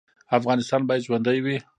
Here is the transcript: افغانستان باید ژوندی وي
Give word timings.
افغانستان 0.37 0.81
باید 0.87 1.05
ژوندی 1.05 1.39
وي 1.45 1.57